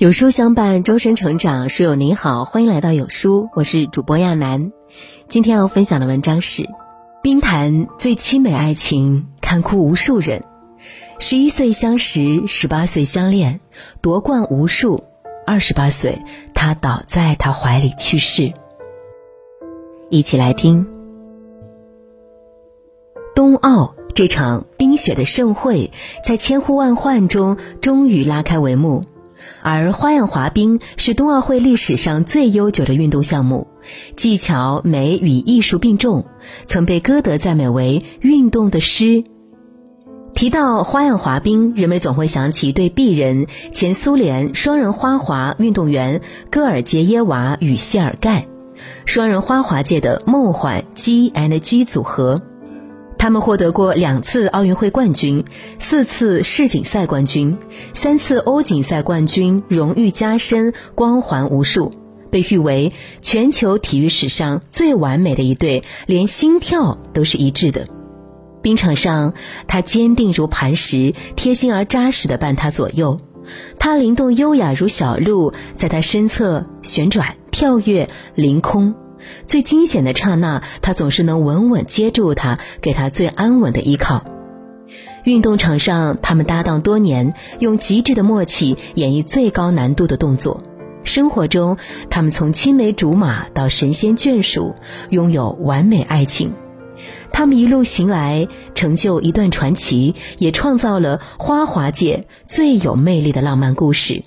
[0.00, 1.68] 有书相伴，终身成长。
[1.68, 4.72] 书友您好，欢迎来到有书，我是主播亚楠。
[5.28, 6.66] 今天要分享的文章是：
[7.22, 10.42] 冰坛最凄美爱情，看哭无数人。
[11.18, 13.60] 十一岁相识，十八岁相恋，
[14.00, 15.04] 夺冠无数。
[15.46, 16.22] 二十八岁，
[16.54, 18.54] 他倒在他怀里去世。
[20.08, 20.86] 一起来听。
[23.34, 25.92] 冬奥这场冰雪的盛会，
[26.24, 29.04] 在千呼万唤中，终于拉开帷幕。
[29.62, 33.68] 而花样滑冰是冬奥会历史上最悠久的运动项目，
[34.16, 36.26] 技巧、美与艺术并重，
[36.66, 39.24] 曾被歌德赞美为“运动的诗”。
[40.34, 48.46] 提到花样滑冰，人们总会想起对璧人、前苏联双人花滑运动员戈尔杰耶娃与谢尔盖，
[49.04, 52.42] 双人花滑界的梦幻 G and G 组合。
[53.20, 55.44] 他们获得过两次奥运会冠军，
[55.78, 57.58] 四次世锦赛冠军，
[57.92, 61.92] 三次欧锦赛冠军，荣誉加身，光环无数，
[62.30, 67.88] 被誉为全球体育史上最完美的一对，连心跳都是一致的。
[68.62, 69.34] 冰场上，
[69.68, 73.18] 他坚定如磐石，贴心而扎实的伴他左右；
[73.78, 78.94] 他灵动优雅如小鹿，在他身侧旋转、跳跃、凌空。
[79.46, 84.24] 最惊险的刹那，他总是能稳稳接住他，给他最安稳的依靠。
[85.24, 90.58] 运动场上，他们搭档多年，用极致的默契演绎最高难度的动作；
[91.04, 91.76] 生活中，
[92.08, 94.74] 他们从青梅竹马到神仙眷属，
[95.10, 96.52] 拥有完美爱情。
[97.32, 104.24] 他们一路行来，成就一段传奇，也创造了花滑界最有魅力的浪漫故事。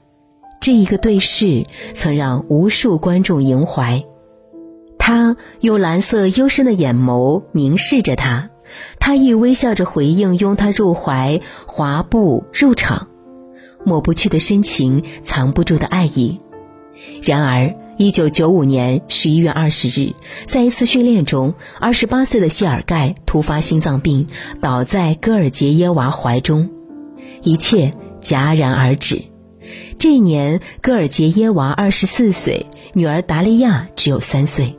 [0.61, 4.05] 这一个对视，曾让无数观众萦怀。
[5.05, 8.51] 他用蓝色幽深的眼眸凝视着她，
[8.99, 13.09] 他亦微笑着回应，拥她入怀，滑步入场，
[13.83, 16.39] 抹不去的深情，藏不住的爱意。
[17.21, 20.13] 然而，一九九五年十一月二十日，
[20.47, 24.27] 在一次训练中，二十八岁的谢尔盖突发心脏病，
[24.61, 26.69] 倒在戈尔杰耶娃怀中，
[27.41, 27.91] 一切
[28.21, 29.21] 戛然而止。
[29.99, 34.77] 这一年，戈尔杰耶娃二十四岁，女儿达利亚只有三岁。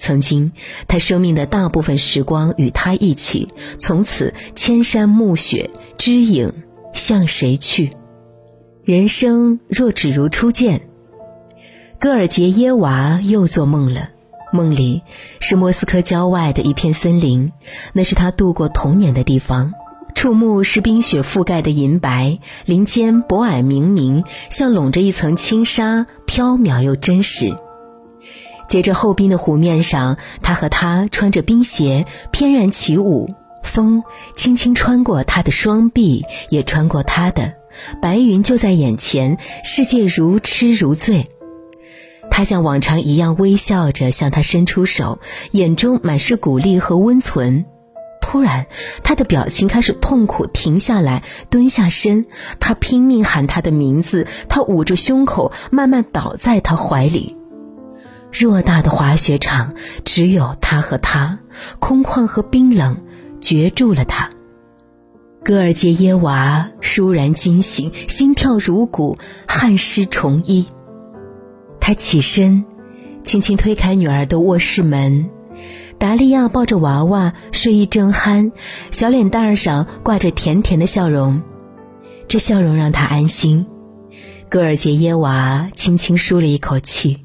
[0.00, 0.52] 曾经，
[0.88, 3.48] 他生命的大部分时光与他一起。
[3.78, 6.52] 从此，千山暮雪，知影
[6.94, 7.92] 向谁去？
[8.82, 10.88] 人生若只如初见。
[11.98, 14.08] 戈尔杰耶娃又做梦了，
[14.54, 15.02] 梦里
[15.38, 17.52] 是莫斯科郊外的一片森林，
[17.92, 19.74] 那是他度过童年的地方。
[20.14, 27.54] 触目是冰雪覆盖的银白，林间薄霭明明，像笼着一层轻纱，飘渺又真实。
[28.70, 34.04] 接着厚冰的湖面上，他和她穿着冰鞋翩然起舞，风
[34.36, 37.54] 轻轻穿过他的双臂，也穿过他的。
[38.00, 41.28] 白云就在眼前，世界如痴如醉。
[42.30, 45.18] 他像往常一样微笑着向他伸出手，
[45.50, 47.64] 眼中满是鼓励和温存。
[48.22, 48.66] 突然，
[49.02, 52.26] 他的表情开始痛苦，停下来，蹲下身。
[52.60, 57.39] 他拼命喊他的名字，他捂着胸口，慢慢倒在他怀里。
[58.32, 59.74] 偌大的滑雪场，
[60.04, 61.38] 只有他和他，
[61.78, 62.96] 空旷和冰冷，
[63.40, 64.30] 绝住了他。
[65.42, 70.66] 戈尔杰耶娃倏然惊醒，心跳如鼓，汗湿重衣。
[71.80, 72.64] 他起身，
[73.22, 75.28] 轻轻推开女儿的卧室门。
[75.98, 78.52] 达利亚抱着娃娃，睡意正酣，
[78.90, 81.42] 小脸蛋上挂着甜甜的笑容，
[82.28, 83.66] 这笑容让他安心。
[84.48, 87.24] 戈尔杰耶娃轻轻舒了一口气。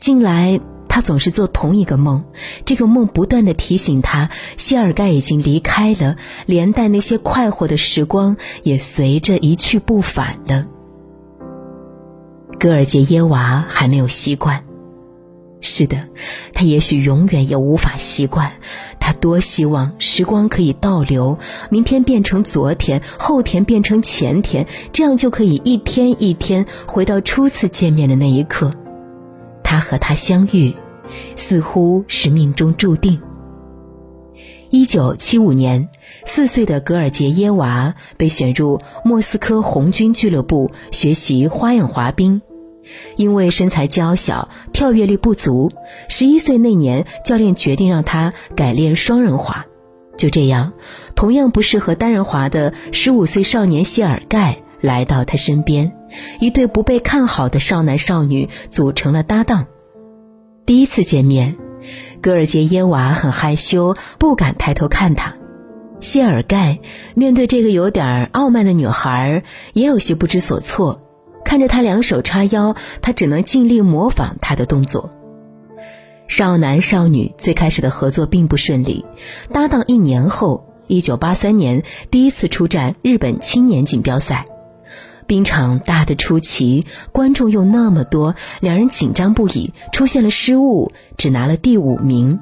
[0.00, 2.24] 近来，他总是做同一个梦，
[2.64, 6.16] 这个梦不断的提醒他，谢尔盖已经离开了，
[6.46, 10.66] 连带那些快活的时光也随着一去不返了。
[12.58, 14.64] 戈尔杰耶娃还没有习惯，
[15.60, 16.08] 是的，
[16.54, 18.52] 他也许永远也无法习惯。
[19.00, 21.38] 他多希望时光可以倒流，
[21.68, 28.72] 明天变成昨天，后天变成前天，这样就可以一天一天回到初次见面的那一刻。
[29.70, 30.74] 他和她相遇，
[31.36, 33.20] 似乎是命中注定。
[34.68, 35.88] 一九七五年，
[36.26, 42.42] 四岁的格尔杰耶娃被选入莫斯科红军俱乐部学习花样滑冰，
[43.14, 45.70] 因为身材娇小、跳跃力不足，
[46.08, 49.66] 十一岁那年，教练决定让他改练双人滑。
[50.16, 50.72] 就这样，
[51.14, 54.64] 同样不适合单人滑的十五岁少年谢尔盖。
[54.80, 55.92] 来到他身边，
[56.40, 59.66] 一对不被看好的少男少女组成了搭档。
[60.66, 61.56] 第一次见面，
[62.20, 65.34] 戈尔杰耶娃很害羞，不敢抬头看他。
[66.00, 66.78] 谢尔盖
[67.14, 69.42] 面对这个有点傲慢的女孩，
[69.74, 71.02] 也有些不知所措。
[71.44, 75.10] 看着他两手叉腰，他只能尽力模仿他的动作。
[76.26, 79.04] 少男少女最开始的合作并不顺利，
[79.52, 84.46] 搭档一年后，一九八三年第一次出战日本青年锦标赛，
[85.30, 92.40] 冰场大的出奇，观众又那么多，两人紧张不已，出现了失误，只拿了第五名。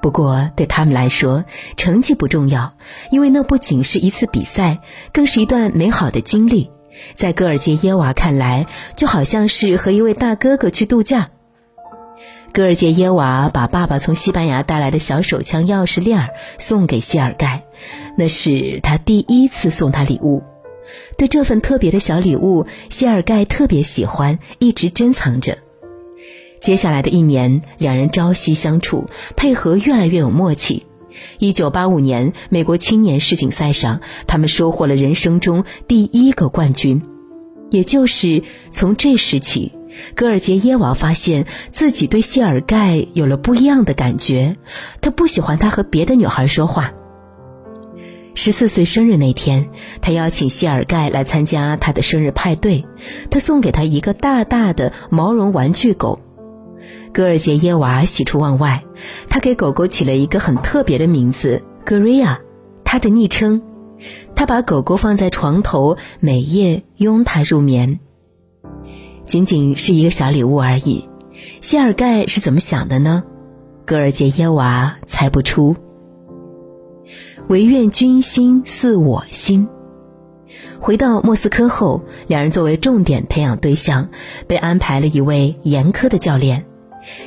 [0.00, 1.44] 不过对他们来说，
[1.76, 2.72] 成绩不重要，
[3.10, 4.78] 因为那不仅是一次比赛，
[5.12, 6.70] 更是一段美好的经历。
[7.12, 8.66] 在戈尔杰耶娃看来，
[8.96, 11.28] 就好像是和一位大哥哥去度假。
[12.50, 17.64] 戈尔杰耶娃把爸爸从西班牙带来的小手枪钥匙链送给谢尔盖，
[18.16, 20.42] 那是他第一次送他礼物。
[21.16, 25.58] 对这份特别的小礼物，谢尔盖特别喜欢，一直珍藏着。
[26.60, 30.86] 接下来的一年，两人朝夕相处，配合越来越有默契。
[31.38, 37.02] 一九八五年，美国青年世锦赛上，他们收获了人生中第一个冠军。
[37.70, 39.72] 也就是从这时起。
[40.14, 44.56] 戈尔杰耶娃发现自己对谢尔盖有了不一样的感觉，
[45.00, 46.92] 他不喜欢他和别的女孩说话。
[48.36, 49.70] 十四岁生日那天，
[50.02, 52.84] 他邀请谢尔盖来参加他的生日派对，
[53.30, 56.20] 他送给他一个大大的毛绒玩具狗。
[57.14, 58.84] 戈尔杰耶娃喜出望外，
[59.30, 62.40] 他给狗狗起了一个很特别的名字——格瑞亚，
[62.84, 63.62] 他的昵称。
[64.34, 68.00] 他把狗狗放在床头，每夜拥它入眠。
[69.24, 71.08] 仅仅是一个小礼物而已，
[71.62, 73.24] 谢尔盖是怎么想的呢？
[73.86, 75.74] 戈尔杰耶娃猜不出。
[77.48, 79.68] 唯愿君心似我心。
[80.80, 84.08] 回到莫斯科后，两人作为重点培养对象，
[84.46, 86.66] 被安排了一位严苛的教练。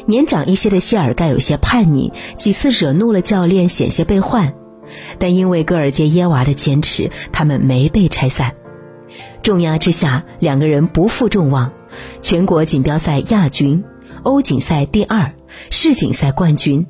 [0.05, 4.53] 年长一些的谢尔盖有些叛逆，几次惹怒了教练，险些被换。
[5.19, 8.55] 但因为戈尔杰耶娃的坚持，他们没被拆散。
[9.41, 11.71] 重压之下，两个人不负众望，
[12.19, 13.83] 全国锦标赛亚军，
[14.23, 15.33] 欧锦赛第二，
[15.69, 16.85] 世锦赛冠军，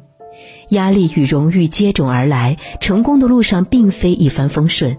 [0.69, 4.97] 压力与荣誉接踵而来，成功的路上并非一帆风顺。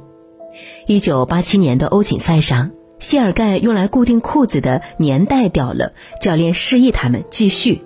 [0.87, 7.82] 一九八七年的欧锦赛上，谢尔盖用来固定裤子的粘带掉了，教练示意他们继续。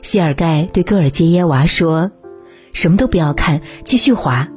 [0.00, 2.12] 谢尔盖对戈尔杰耶娃说
[2.72, 4.48] ：“什么都不要看，继续滑。”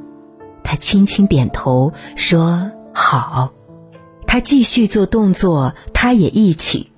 [0.64, 3.52] 他轻轻点头说：“好。”
[4.26, 6.90] 他继续做动作，他也一起。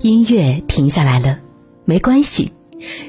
[0.00, 1.38] 音乐停下来了，
[1.84, 2.52] 没关系。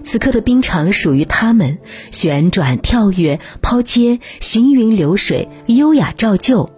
[0.03, 1.77] 此刻的冰场属于他们，
[2.11, 6.71] 旋转、跳跃、抛接、行云流水，优雅照旧。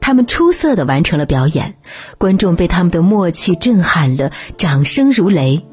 [0.00, 1.76] 他们出色的完成了表演，
[2.18, 5.66] 观众被他们的默契震撼了，掌声如雷。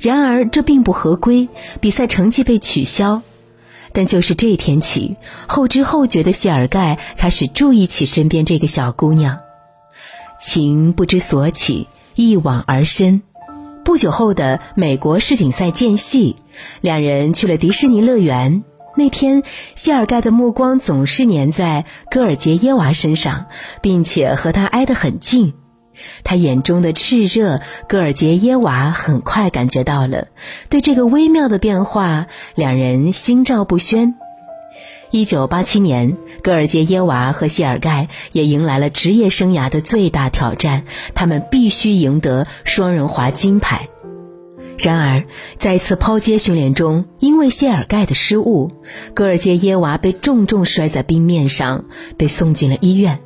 [0.00, 1.48] 然而这并不合规，
[1.80, 3.22] 比赛成绩被取消。
[3.94, 5.16] 但就是这天起，
[5.46, 9.38] 后知后觉的谢尔盖开始注意起身边这个小姑娘。
[10.40, 13.22] 情不知所起，一往而深。
[13.92, 16.36] 不久后的美国世锦赛间隙，
[16.80, 18.64] 两人去了迪士尼乐园。
[18.96, 19.42] 那天，
[19.74, 23.48] 谢尔盖的目光总是粘在戈尔杰耶娃身上，
[23.82, 25.52] 并且和他挨得很近。
[26.24, 30.28] 他眼中的炽热，戈尔杰耶娃很快感觉到了。
[30.70, 34.14] 对这个微妙的变化，两人心照不宣。
[35.12, 40.84] 一九八七年，戈尔杰耶娃和谢尔盖也迎来了职业生涯的最大挑战，
[41.14, 43.90] 他们必须赢得双人滑金牌。
[44.78, 45.26] 然而，
[45.58, 48.72] 在一次抛接训练中，因为谢尔盖的失误，
[49.12, 51.84] 戈尔杰耶娃被重重摔在冰面上，
[52.16, 53.20] 被送进了医院。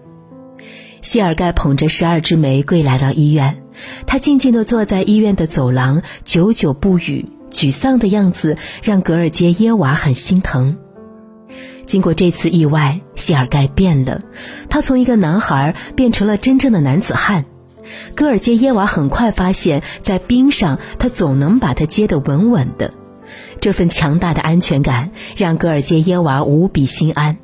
[1.02, 3.62] 谢尔盖捧着十二支玫瑰来到医院，
[4.08, 10.78] 他静静地坐在医院的走廊，久久不语，沮丧的样子让戈尔杰耶娃很心疼。
[11.87, 14.21] 经过这次意外，谢尔盖变了，
[14.69, 17.45] 他从一个男孩变成了真正的男子汉。
[18.16, 22.93] 戈尔杰耶娃很快发现，在冰上他总能把它接得稳稳的，
[23.61, 27.38] 这份强大的安全感让戈尔杰耶娃无比心安。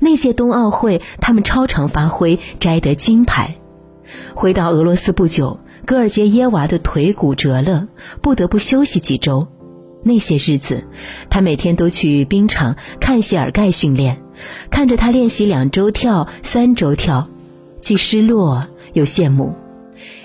[0.00, 3.56] 那届冬奥会，他们超常发挥，摘得金牌。
[4.34, 7.86] 回到俄罗斯不久，戈尔杰耶娃的腿骨折了，
[8.20, 9.46] 不得不休息几周。
[10.02, 10.84] 那些日子，
[11.28, 14.22] 他每天都去冰场看谢尔盖训练，
[14.70, 17.28] 看着他练习两周跳、三周跳，
[17.80, 19.54] 既失落又羡慕。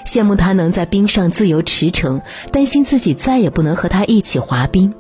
[0.05, 4.93] 羡慕他能在冰上自由驰骋，担心自己再也不能和他一起滑冰。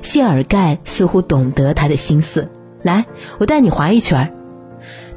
[0.00, 2.48] 谢尔盖似乎懂得他的心思，
[2.82, 3.06] 来，
[3.38, 4.34] 我带你滑一圈。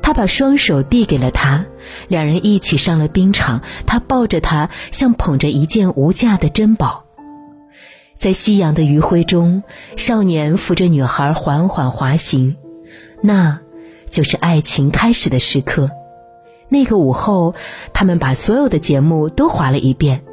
[0.01, 1.65] 他把双手递给了他，
[2.07, 3.61] 两人一起上了冰场。
[3.87, 7.04] 他抱着她，像捧着一件无价的珍宝。
[8.25, 9.61] 在夕阳的余晖中，
[9.97, 12.55] 少年扶着女孩缓缓滑行，
[13.21, 13.59] 那，
[14.09, 15.91] 就是爱情开始的时刻。
[16.67, 17.53] 那个午后，
[17.93, 20.23] 他们把所有的节目都滑了一遍。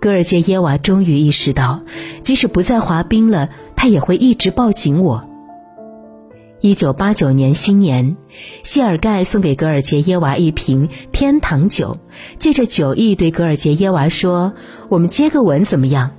[0.00, 1.82] 戈尔杰耶娃终于意识到，
[2.22, 5.28] 即使不再滑冰了，他也会一直抱紧我。
[6.62, 8.16] 一九八九年新年，
[8.64, 11.98] 谢尔盖送给戈尔杰耶娃一瓶天堂酒，
[12.38, 14.54] 借着酒意对戈尔杰耶娃说
[14.88, 16.12] ：“我们接个吻怎么样？”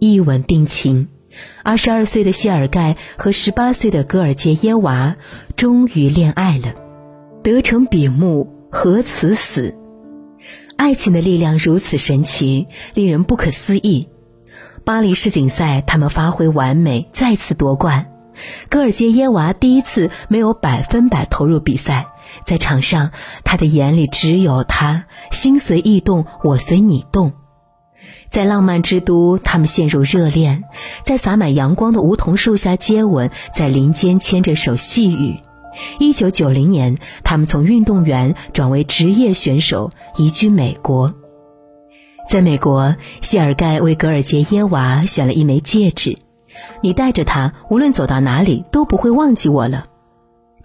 [0.00, 1.06] 一吻定情。
[1.62, 5.14] 二十二岁的谢尔盖和十八岁的戈尔杰耶娃
[5.54, 6.74] 终于恋爱了，
[7.44, 9.76] 得成比目，何辞死？
[10.76, 14.08] 爱情的力量如此神奇，令人不可思议。
[14.84, 18.06] 巴黎世锦赛，他们发挥完美，再次夺冠。
[18.70, 22.06] 戈尔杰耶娃第一次没有百分百投入比赛，
[22.46, 23.10] 在场上，
[23.44, 27.34] 他的眼里只有他，心随意动，我随你动。
[28.28, 30.64] 在浪漫之都，他们陷入热恋，
[31.02, 35.40] 在洒满阳光的梧桐树下接吻，在林间牵着手细语。
[35.98, 41.14] 一九九零年，他们从运动员转为职业选手，移居美国。
[42.28, 46.18] 在美国，谢尔盖为格尔杰耶娃选了一枚戒指，
[46.80, 49.86] 你戴着它，无论走到哪里都不会忘记我了。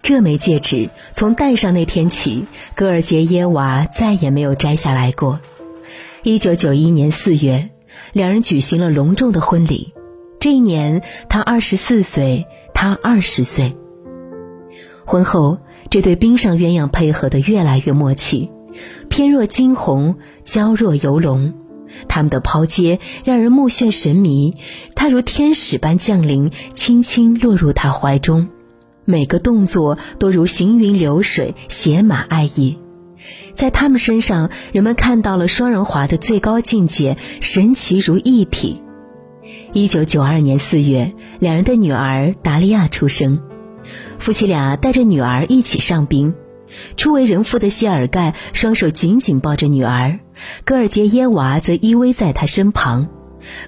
[0.02, 5.40] 这枚戒指从戴上那天起，格尔杰耶娃再也没有摘下来过。
[6.28, 7.70] 一九九一年四月，
[8.12, 9.94] 两人举行了隆重的婚礼。
[10.40, 13.76] 这一年，他二十四岁，他二十岁。
[15.04, 18.50] 婚后，这对冰上鸳鸯配合的越来越默契，
[19.08, 21.54] 翩若惊鸿，娇若游龙。
[22.08, 24.56] 他们的抛接让人目眩神迷，
[24.96, 28.48] 他如天使般降临，轻轻落入他怀中，
[29.04, 32.78] 每个动作都如行云流水，写满爱意。
[33.54, 38.82] 在他们身上，人们看到了双人滑的最高境界，神奇如一体。
[39.72, 43.40] 一九九二年四月，两人的女儿达利亚出生。
[44.18, 46.34] 夫妻俩带着女儿一起上冰，
[46.96, 50.18] 初为人父的谢尔盖双手紧紧抱着女儿，
[50.64, 53.08] 戈尔杰耶娃则依偎在他身旁。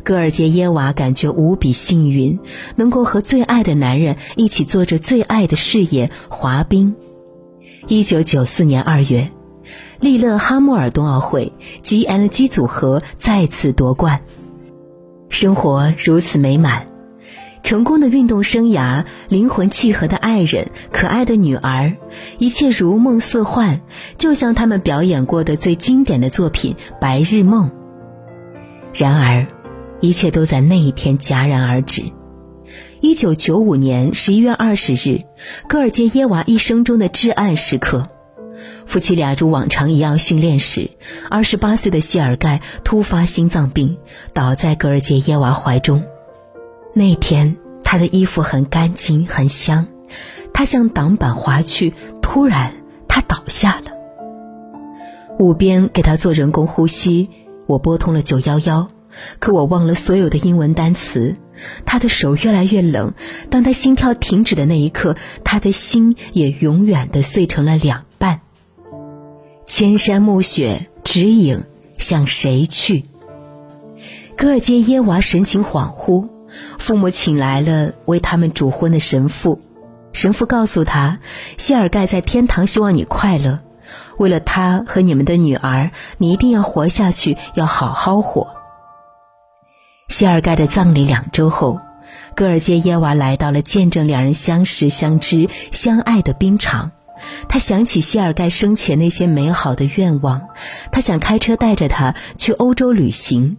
[0.02, 2.40] 戈尔杰耶娃感觉无比幸运，
[2.74, 6.96] 能够和最爱的男人一起做着最爱的事业——滑冰。
[7.86, 9.30] 一九九四年二月，
[10.00, 11.52] 利勒哈默尔冬奥会
[11.82, 14.20] ，G.N.G 组合再次夺冠，
[15.28, 16.86] 生活如此美满。
[17.64, 21.96] 成功的运动生涯，灵魂契合的爱人，可爱的女儿，
[22.38, 23.80] 一切如梦似幻，
[24.16, 27.70] 就像他们表演过的最经典的作品《白日梦》。
[28.94, 29.48] 然而，
[30.00, 32.04] 一切都在那一天戛然而止。
[33.00, 35.24] 一九九五年十一月二十日，
[35.68, 38.08] 戈尔杰耶娃一生中的至暗时刻，
[38.86, 40.90] 夫妻俩如往常一样训练时，
[41.30, 43.98] 二十八岁的谢尔盖突发心脏病，
[44.32, 46.04] 倒在格尔杰耶娃怀中。
[46.94, 49.86] 那天，他的衣服很干净，很香。
[50.52, 52.72] 他向挡板滑去，突然
[53.06, 53.92] 他倒下了。
[55.38, 57.30] 五边给他做人工呼吸，
[57.66, 58.88] 我拨通了九幺幺，
[59.38, 61.36] 可我忘了所有的英文单词。
[61.84, 63.14] 他的手越来越冷，
[63.50, 68.07] 当他心跳停止的那一刻，他的心也永远的碎成了两。
[69.68, 71.62] 千山暮雪，指引
[71.98, 73.04] 向谁去？
[74.34, 76.26] 戈尔杰耶娃神情恍惚。
[76.78, 79.60] 父母请来了为他们主婚的神父，
[80.14, 81.18] 神父告诉他，
[81.58, 83.60] 谢尔盖在天堂希望你快乐，
[84.16, 88.48] 为了他和你们的女儿，你一定要活下去，要好好活。
[90.08, 91.78] 谢尔盖的葬礼两周后，
[92.34, 96.92] 戈尔杰耶娃来到了见证两人相识、相知、相爱的冰场。
[97.48, 100.48] 他想起谢尔盖生前那些美好的愿望，
[100.92, 103.58] 他想开车带着他去欧洲旅行，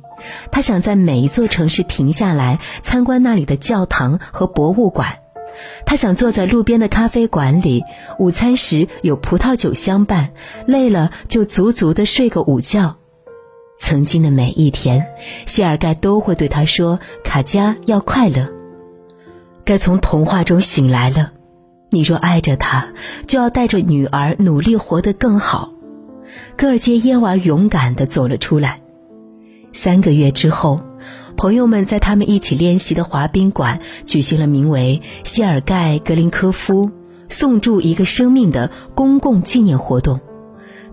[0.51, 5.19] 他想在每一座城市停下来参观那里的教堂和博物馆，
[5.85, 7.83] 他想坐在路边的咖啡馆里，
[8.17, 10.31] 午餐时有葡萄酒相伴，
[10.65, 12.97] 累了就足足的睡个午觉。
[13.81, 15.07] 曾经的每一天，
[15.45, 18.49] 谢尔盖都会对他说：“卡佳要快乐，
[19.63, 21.31] 该从童话中醒来了。”
[21.89, 22.89] 你若爱着他，
[23.27, 25.71] 就要带着女儿努力活得更好。
[26.55, 28.81] 戈尔杰耶娃勇敢地走了出来。
[29.73, 30.81] 三个月之后，
[31.37, 36.91] 朋友们在他们一起练习的滑冰馆举行了名为“谢尔盖·格林科夫
[37.29, 40.19] 送祝一个生命”的公共纪念活动。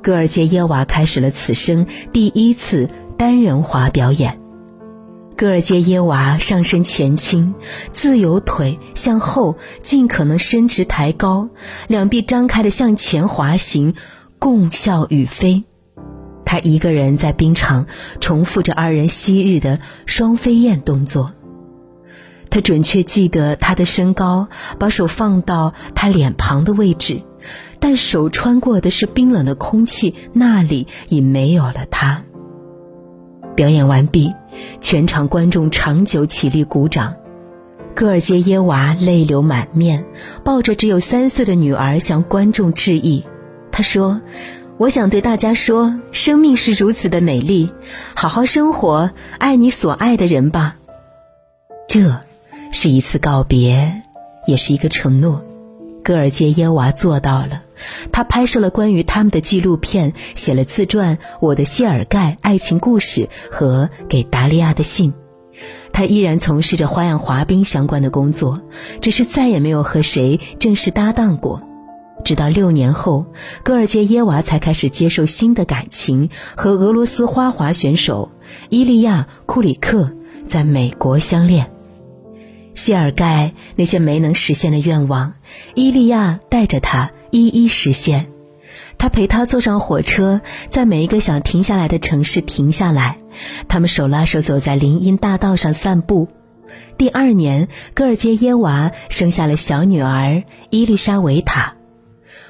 [0.03, 2.89] 戈尔杰耶娃开始了此生第一次
[3.19, 4.41] 单人滑表演。
[5.37, 7.55] 戈尔杰耶娃上身前倾，
[7.93, 11.51] 自由腿向后尽可能伸直抬高，
[11.89, 13.95] 两臂张开的向前滑行，
[14.39, 15.65] 共笑与飞。
[16.47, 17.87] 他一个人在冰场
[18.19, 21.33] 重复着二人昔日的双飞燕动作。
[22.49, 27.21] 他准确记得他的身高，把手放到他脸庞的位置，
[27.79, 32.23] 但手穿过的是冰冷的空气，那里已没有了他。
[33.55, 34.33] 表演完毕，
[34.81, 37.15] 全场观众长久起立鼓掌。
[37.95, 40.05] 戈尔杰耶娃泪流满面，
[40.45, 43.25] 抱着只有三岁的女儿向观众致意。
[43.73, 44.21] 他说
[44.77, 47.73] ：“我想对大家说，生命是如此的美丽，
[48.15, 50.77] 好好生活，爱你所爱的人吧。”
[51.89, 52.21] 这，
[52.71, 54.03] 是一次告别，
[54.47, 55.45] 也是一个承诺。
[56.03, 57.63] 戈尔杰耶娃做到了。
[58.13, 65.15] 他拍摄了关于他们的纪录片，写了自传《我的谢尔盖爱情故事》和给达利亚的信。
[65.93, 68.61] 他依然从事着花样滑冰相关的工作，
[69.01, 71.63] 只是再也没有和谁正式搭档过。
[72.25, 73.27] 直到六年后，
[73.63, 78.33] 戈尔杰耶娃才开始接受新的感情，和俄罗斯花滑选手
[78.69, 80.11] 伊利亚库里克
[80.47, 81.71] 在美国相恋。
[82.75, 85.35] 谢尔盖那些没能实现的愿望，
[85.75, 88.29] 伊利亚带着他一一实现。
[88.99, 90.41] 他陪她坐上火车，
[90.71, 93.19] 在每一个想停下来的城市停下来。
[93.69, 96.29] 他们手拉手走在林荫大道上散步。
[96.97, 101.75] 第二年，戈尔杰耶娃生下了小女儿伊丽莎维塔。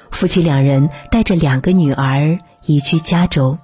[0.09, 3.57] 夫妻两人带着两个女儿移居加州。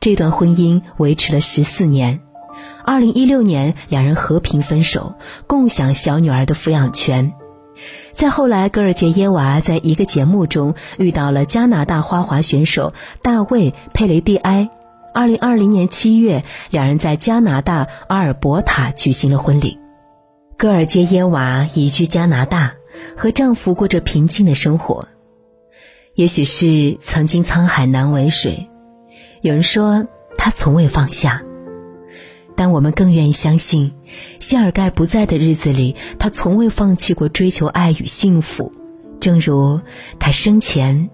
[0.00, 2.20] 这段婚姻维持了十四年。
[2.84, 5.14] 二零一六年，两人和平分手，
[5.48, 7.32] 共享小女儿的抚养权。
[8.14, 12.92] 再后来，戈尔杰耶娃在一个节目中遇到了加拿大花滑选手
[13.22, 14.70] 大卫·佩雷蒂埃。
[15.14, 19.78] 二零二零年七月，两人在加拿大阿尔伯塔举行了婚礼。
[20.56, 22.74] 戈尔杰耶娃移居加拿大，
[23.16, 25.08] 和丈夫过着平静的生活。
[26.14, 28.68] 也许是曾经沧海难为水，
[29.40, 30.06] 有人说
[30.38, 31.42] 她从未放下。
[32.62, 33.90] 但我们更愿意相信，
[34.38, 38.70] 谢尔盖不在的日子里，他从未放弃过追求爱与幸福，
[39.18, 39.80] 正如
[40.20, 41.10] 他生前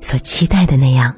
[0.00, 1.16] 所期待的那样。